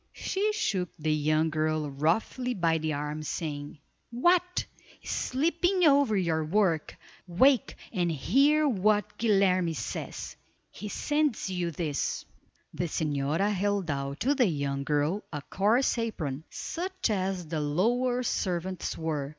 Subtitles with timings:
[0.13, 3.77] She shook the young girl roughly by the arm, saying,
[4.09, 4.65] "What,
[5.03, 6.97] sleeping over your work.
[7.27, 10.35] Wake, and hear what Guilerme says.
[10.71, 12.25] He sends you this!"
[12.73, 18.23] The señora held out to the young girl a coarse apron, such as the lower
[18.23, 19.29] servants wore.